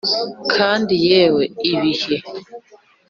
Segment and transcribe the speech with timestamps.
[0.55, 2.17] kandi yewe ibihe